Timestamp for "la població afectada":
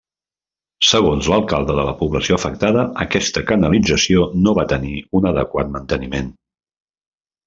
1.87-2.85